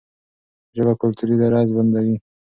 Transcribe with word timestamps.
ژبه 0.75 0.93
کلتوري 1.01 1.35
درز 1.41 1.69
بندوي. 1.75 2.15